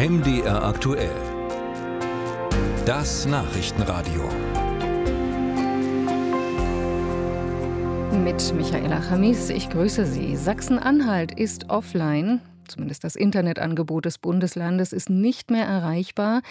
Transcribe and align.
MDR 0.00 0.64
aktuell. 0.64 1.10
Das 2.86 3.26
Nachrichtenradio. 3.26 4.22
Mit 8.24 8.54
Michaela 8.54 9.02
Chamis, 9.02 9.50
ich 9.50 9.68
grüße 9.68 10.06
Sie. 10.06 10.36
Sachsen-Anhalt 10.36 11.38
ist 11.38 11.68
offline. 11.68 12.40
Zumindest 12.70 13.02
das 13.02 13.16
Internetangebot 13.16 14.04
des 14.04 14.18
Bundeslandes 14.18 14.92
ist 14.92 15.10
nicht 15.10 15.50
mehr 15.50 15.66
erreichbar. 15.66 16.42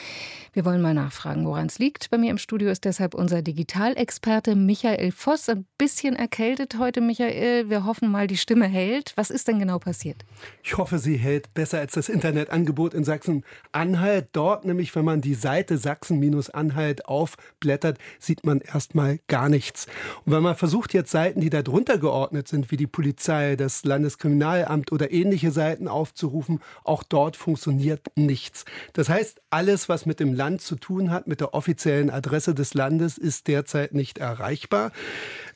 Wir 0.51 0.65
wollen 0.65 0.81
mal 0.81 0.93
nachfragen, 0.93 1.45
woran 1.45 1.67
es 1.67 1.79
liegt. 1.79 2.09
Bei 2.09 2.17
mir 2.17 2.29
im 2.29 2.37
Studio 2.37 2.69
ist 2.69 2.83
deshalb 2.83 3.13
unser 3.13 3.41
Digitalexperte 3.41 4.55
Michael 4.55 5.13
Voss. 5.13 5.47
Ein 5.47 5.65
bisschen 5.77 6.15
erkältet 6.17 6.77
heute, 6.77 6.99
Michael. 6.99 7.69
Wir 7.69 7.85
hoffen 7.85 8.11
mal, 8.11 8.27
die 8.27 8.35
Stimme 8.35 8.65
hält. 8.65 9.13
Was 9.15 9.29
ist 9.29 9.47
denn 9.47 9.59
genau 9.59 9.79
passiert? 9.79 10.25
Ich 10.61 10.77
hoffe, 10.77 10.99
sie 10.99 11.15
hält 11.15 11.53
besser 11.53 11.79
als 11.79 11.93
das 11.93 12.09
Internetangebot 12.09 12.93
in 12.93 13.05
Sachsen-Anhalt. 13.05 14.27
Dort 14.33 14.65
nämlich, 14.65 14.93
wenn 14.95 15.05
man 15.05 15.21
die 15.21 15.35
Seite 15.35 15.77
Sachsen-Anhalt 15.77 17.05
aufblättert, 17.05 17.97
sieht 18.19 18.45
man 18.45 18.59
erstmal 18.59 19.19
gar 19.27 19.47
nichts. 19.47 19.87
Und 20.25 20.33
wenn 20.33 20.43
man 20.43 20.55
versucht, 20.55 20.93
jetzt 20.93 21.11
Seiten, 21.11 21.39
die 21.39 21.49
da 21.49 21.61
drunter 21.61 21.97
geordnet 21.97 22.49
sind, 22.49 22.71
wie 22.71 22.77
die 22.77 22.87
Polizei, 22.87 23.55
das 23.55 23.85
Landeskriminalamt 23.85 24.91
oder 24.91 25.11
ähnliche 25.11 25.51
Seiten 25.51 25.87
auf 25.87 26.08
aufzurufen. 26.09 26.59
Auch 26.83 27.03
dort 27.03 27.35
funktioniert 27.35 28.07
nichts. 28.15 28.65
Das 28.93 29.09
heißt, 29.09 29.41
alles, 29.49 29.89
was 29.89 30.05
mit 30.05 30.19
dem 30.19 30.33
Land 30.33 30.61
zu 30.61 30.75
tun 30.75 31.11
hat, 31.11 31.27
mit 31.27 31.39
der 31.39 31.53
offiziellen 31.53 32.09
Adresse 32.09 32.55
des 32.55 32.73
Landes, 32.73 33.17
ist 33.17 33.47
derzeit 33.47 33.93
nicht 33.93 34.17
erreichbar. 34.17 34.91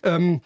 Ähm, 0.04 0.42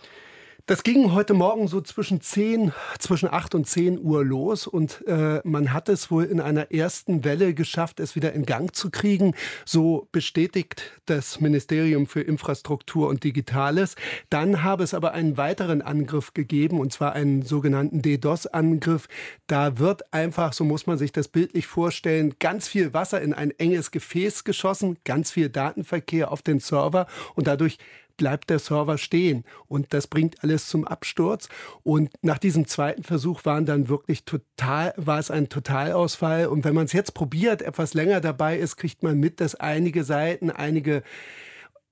das 0.67 0.83
ging 0.83 1.13
heute 1.13 1.33
Morgen 1.33 1.69
so 1.69 1.79
zwischen 1.79 2.19
10, 2.19 2.73
zwischen 2.99 3.29
8 3.31 3.55
und 3.55 3.67
10 3.67 4.01
Uhr 4.03 4.25
los 4.25 4.67
und 4.67 5.01
äh, 5.07 5.39
man 5.45 5.71
hat 5.71 5.87
es 5.87 6.11
wohl 6.11 6.25
in 6.25 6.41
einer 6.41 6.73
ersten 6.73 7.23
Welle 7.23 7.53
geschafft, 7.53 8.01
es 8.01 8.17
wieder 8.17 8.33
in 8.33 8.45
Gang 8.45 8.75
zu 8.75 8.91
kriegen. 8.91 9.33
So 9.63 10.09
bestätigt 10.11 10.91
das 11.05 11.39
Ministerium 11.39 12.05
für 12.05 12.19
Infrastruktur 12.19 13.07
und 13.07 13.23
Digitales. 13.23 13.95
Dann 14.29 14.61
habe 14.61 14.83
es 14.83 14.93
aber 14.93 15.13
einen 15.13 15.37
weiteren 15.37 15.81
Angriff 15.81 16.33
gegeben 16.33 16.81
und 16.81 16.91
zwar 16.91 17.13
einen 17.13 17.43
sogenannten 17.43 18.01
DDoS-Angriff. 18.01 19.07
Da 19.47 19.79
wird 19.79 20.13
einfach, 20.13 20.51
so 20.51 20.65
muss 20.65 20.85
man 20.85 20.97
sich 20.97 21.13
das 21.13 21.29
bildlich 21.29 21.65
vorstellen, 21.65 22.35
ganz 22.39 22.67
viel 22.67 22.93
Wasser 22.93 23.21
in 23.21 23.33
ein 23.33 23.51
enges 23.57 23.91
Gefäß 23.91 24.43
geschossen, 24.43 24.97
ganz 25.05 25.31
viel 25.31 25.47
Datenverkehr 25.47 26.29
auf 26.29 26.41
den 26.41 26.59
Server 26.59 27.07
und 27.35 27.47
dadurch 27.47 27.77
bleibt 28.17 28.49
der 28.49 28.59
Server 28.59 28.97
stehen. 28.97 29.45
Und 29.67 29.93
das 29.93 30.07
bringt 30.07 30.43
alles 30.43 30.67
zum 30.67 30.85
Absturz. 30.85 31.47
Und 31.83 32.11
nach 32.21 32.37
diesem 32.37 32.67
zweiten 32.67 33.03
Versuch 33.03 33.45
waren 33.45 33.65
dann 33.65 33.87
wirklich 33.87 34.25
total, 34.25 34.93
war 34.97 35.19
es 35.19 35.31
ein 35.31 35.49
Totalausfall. 35.49 36.47
Und 36.47 36.65
wenn 36.65 36.75
man 36.75 36.85
es 36.85 36.93
jetzt 36.93 37.13
probiert, 37.13 37.61
etwas 37.61 37.93
länger 37.93 38.19
dabei 38.19 38.57
ist, 38.57 38.75
kriegt 38.77 39.03
man 39.03 39.19
mit, 39.19 39.39
dass 39.39 39.55
einige 39.55 40.03
Seiten, 40.03 40.51
einige 40.51 41.03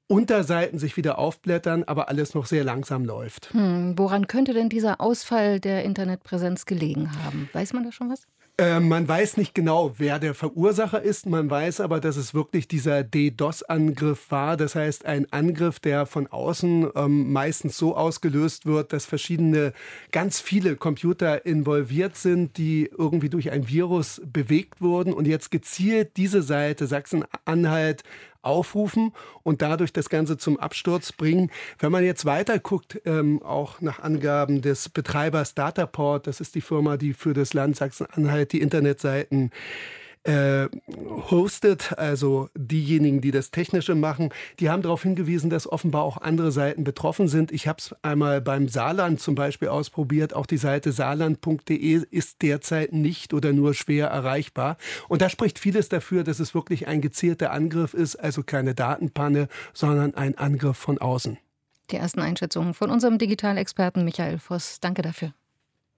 Unterseiten 0.07 0.77
sich 0.77 0.97
wieder 0.97 1.17
aufblättern, 1.17 1.83
aber 1.83 2.09
alles 2.09 2.35
noch 2.35 2.45
sehr 2.45 2.63
langsam 2.63 3.05
läuft. 3.05 3.51
Hm, 3.53 3.97
woran 3.97 4.27
könnte 4.27 4.53
denn 4.53 4.69
dieser 4.69 5.01
Ausfall 5.01 5.59
der 5.59 5.83
Internetpräsenz 5.83 6.65
gelegen 6.65 7.09
haben? 7.23 7.49
Weiß 7.53 7.73
man 7.73 7.83
da 7.83 7.91
schon 7.91 8.11
was? 8.11 8.27
Äh, 8.57 8.79
man 8.79 9.05
weiß 9.05 9.35
nicht 9.35 9.53
genau, 9.53 9.95
wer 9.97 10.17
der 10.17 10.33
Verursacher 10.33 11.01
ist. 11.01 11.25
Man 11.25 11.49
weiß 11.49 11.81
aber, 11.81 11.99
dass 11.99 12.15
es 12.15 12.33
wirklich 12.33 12.69
dieser 12.69 13.03
DDoS-Angriff 13.03 14.31
war. 14.31 14.55
Das 14.55 14.75
heißt, 14.75 15.05
ein 15.05 15.29
Angriff, 15.33 15.81
der 15.81 16.05
von 16.05 16.27
außen 16.27 16.89
ähm, 16.95 17.33
meistens 17.33 17.77
so 17.77 17.97
ausgelöst 17.97 18.65
wird, 18.65 18.93
dass 18.93 19.05
verschiedene, 19.05 19.73
ganz 20.13 20.39
viele 20.39 20.77
Computer 20.77 21.45
involviert 21.45 22.15
sind, 22.15 22.57
die 22.57 22.89
irgendwie 22.97 23.27
durch 23.27 23.51
ein 23.51 23.67
Virus 23.67 24.21
bewegt 24.25 24.79
wurden 24.79 25.11
und 25.11 25.27
jetzt 25.27 25.51
gezielt 25.51 26.15
diese 26.15 26.41
Seite 26.41 26.87
Sachsen-Anhalt 26.87 28.03
aufrufen 28.45 29.13
und 29.43 29.61
dadurch 29.61 29.93
das 29.93 30.09
Ganze 30.09 30.37
zum 30.37 30.59
Absturz 30.59 31.11
bringen. 31.11 31.51
Wenn 31.79 31.91
man 31.91 32.03
jetzt 32.03 32.25
weiter 32.25 32.59
guckt, 32.59 33.01
ähm, 33.05 33.41
auch 33.41 33.81
nach 33.81 33.99
Angaben 33.99 34.61
des 34.61 34.89
Betreibers 34.89 35.55
Dataport, 35.55 36.27
das 36.27 36.41
ist 36.41 36.55
die 36.55 36.61
Firma, 36.61 36.97
die 36.97 37.13
für 37.13 37.33
das 37.33 37.53
Land 37.53 37.75
Sachsen-Anhalt 37.75 38.53
die 38.53 38.61
Internetseiten 38.61 39.51
äh, 40.25 40.67
hostet, 41.29 41.97
also 41.97 42.49
diejenigen, 42.55 43.21
die 43.21 43.31
das 43.31 43.51
Technische 43.51 43.95
machen, 43.95 44.29
die 44.59 44.69
haben 44.69 44.81
darauf 44.81 45.03
hingewiesen, 45.03 45.49
dass 45.49 45.71
offenbar 45.71 46.03
auch 46.03 46.17
andere 46.17 46.51
Seiten 46.51 46.83
betroffen 46.83 47.27
sind. 47.27 47.51
Ich 47.51 47.67
habe 47.67 47.77
es 47.79 47.95
einmal 48.01 48.41
beim 48.41 48.67
Saarland 48.67 49.19
zum 49.19 49.35
Beispiel 49.35 49.67
ausprobiert. 49.67 50.33
Auch 50.33 50.47
die 50.47 50.57
Seite 50.57 50.91
saarland.de 50.91 52.05
ist 52.09 52.41
derzeit 52.41 52.91
nicht 52.91 53.33
oder 53.33 53.53
nur 53.53 53.73
schwer 53.73 54.07
erreichbar. 54.07 54.77
Und 55.07 55.21
da 55.21 55.29
spricht 55.29 55.59
vieles 55.59 55.89
dafür, 55.89 56.23
dass 56.23 56.39
es 56.39 56.55
wirklich 56.55 56.87
ein 56.87 57.01
gezielter 57.01 57.51
Angriff 57.51 57.93
ist, 57.93 58.15
also 58.15 58.41
keine 58.43 58.73
Datenpanne, 58.73 59.47
sondern 59.73 60.15
ein 60.15 60.37
Angriff 60.37 60.77
von 60.77 60.97
außen. 60.97 61.37
Die 61.91 61.97
ersten 61.97 62.19
Einschätzungen 62.19 62.73
von 62.73 62.89
unserem 62.89 63.19
Digitalexperten 63.19 64.03
Michael 64.03 64.39
Voss. 64.39 64.79
Danke 64.79 65.03
dafür. 65.03 65.33